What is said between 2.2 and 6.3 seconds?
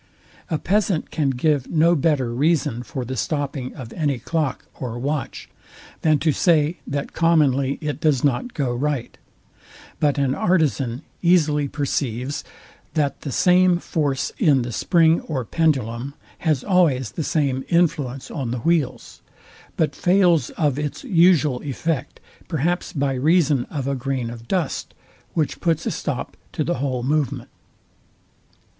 reason for the stopping of any clock or watch than